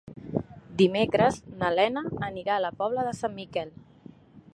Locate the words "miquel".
3.41-3.71